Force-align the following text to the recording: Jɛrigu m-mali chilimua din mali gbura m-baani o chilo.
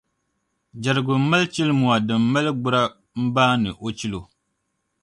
Jɛrigu 0.81 1.13
m-mali 1.21 1.45
chilimua 1.53 1.95
din 2.07 2.21
mali 2.31 2.51
gbura 2.59 2.81
m-baani 3.23 3.69
o 3.85 3.87
chilo. 3.97 4.19